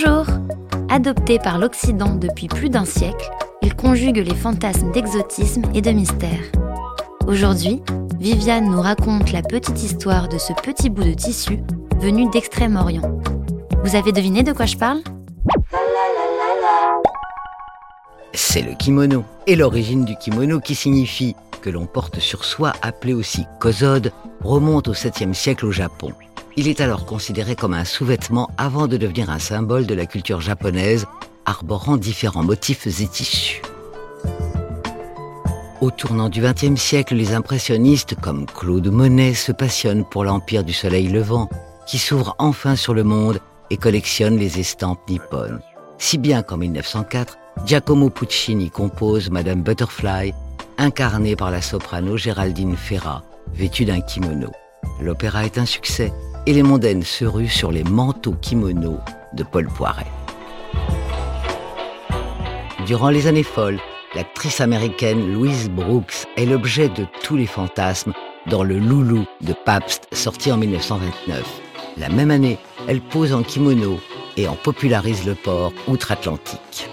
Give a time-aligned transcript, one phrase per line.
[0.00, 0.26] Bonjour
[0.90, 3.30] Adopté par l'Occident depuis plus d'un siècle,
[3.62, 6.38] il conjugue les fantasmes d'exotisme et de mystère.
[7.26, 7.82] Aujourd'hui,
[8.20, 11.58] Viviane nous raconte la petite histoire de ce petit bout de tissu
[11.98, 13.20] venu d'Extrême-Orient.
[13.82, 15.00] Vous avez deviné de quoi je parle?
[18.34, 19.24] C'est le kimono.
[19.48, 24.12] Et l'origine du kimono qui signifie que l'on porte sur soi, appelé aussi kozode,
[24.44, 26.12] remonte au 7e siècle au Japon.
[26.60, 30.40] Il est alors considéré comme un sous-vêtement avant de devenir un symbole de la culture
[30.40, 31.06] japonaise,
[31.46, 33.62] arborant différents motifs et tissus.
[35.80, 40.72] Au tournant du XXe siècle, les impressionnistes comme Claude Monet se passionnent pour l'empire du
[40.72, 41.48] soleil levant,
[41.86, 43.38] qui s'ouvre enfin sur le monde
[43.70, 45.60] et collectionne les estampes nippones.
[45.98, 50.34] Si bien qu'en 1904, Giacomo Puccini compose Madame Butterfly,
[50.76, 53.22] incarnée par la soprano Géraldine Ferrat,
[53.54, 54.50] vêtue d'un kimono.
[55.00, 56.12] L'opéra est un succès
[56.48, 59.00] et les mondaines se ruent sur les manteaux kimonos
[59.34, 60.06] de Paul Poiret.
[62.86, 63.78] Durant les années folles,
[64.14, 68.14] l'actrice américaine Louise Brooks est l'objet de tous les fantasmes
[68.46, 71.44] dans le Loulou de Pabst sorti en 1929.
[71.98, 72.56] La même année,
[72.88, 74.00] elle pose en kimono
[74.38, 76.88] et en popularise le port outre-Atlantique.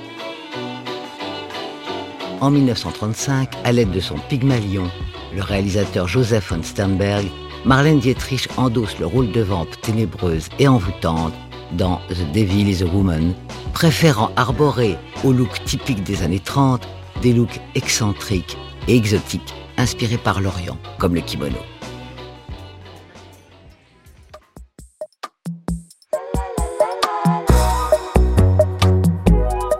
[2.41, 4.91] En 1935, à l'aide de son Pygmalion,
[5.33, 7.27] le réalisateur Joseph von Sternberg
[7.65, 11.33] Marlène Dietrich endosse le rôle de vampe ténébreuse et envoûtante
[11.71, 13.33] dans The Devil is a Woman,
[13.73, 16.87] préférant arborer au look typique des années 30
[17.23, 18.55] des looks excentriques
[18.87, 21.57] et exotiques inspirés par l'Orient, comme le kimono.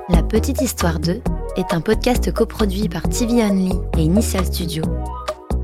[0.10, 1.22] La Petite Histoire 2
[1.56, 4.82] est un podcast coproduit par TV Only et Initial Studio